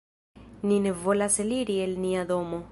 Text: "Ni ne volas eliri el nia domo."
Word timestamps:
"Ni 0.69 0.79
ne 0.85 0.95
volas 1.03 1.39
eliri 1.45 1.79
el 1.87 1.95
nia 2.07 2.29
domo." 2.35 2.65